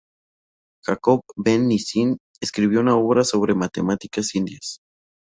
Jacob 0.83 1.19
ben 1.37 1.67
Nissim 1.67 2.17
escribió 2.39 2.79
una 2.79 2.95
obra 2.97 3.23
sobre 3.23 3.53
matemáticas 3.53 4.33
indias. 4.33 4.79